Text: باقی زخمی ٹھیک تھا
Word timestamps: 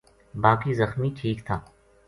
باقی 0.43 0.71
زخمی 0.79 1.09
ٹھیک 1.17 1.37
تھا 1.45 1.57